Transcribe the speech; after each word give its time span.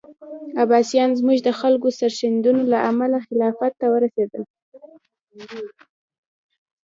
عباسیان 0.61 1.09
زموږ 1.19 1.37
د 1.43 1.49
خلکو 1.59 1.87
سرښندنو 1.99 2.61
له 2.71 2.77
امله 2.89 3.17
خلافت 3.27 3.73
ته 3.81 3.85
ورسېدل. 3.89 4.43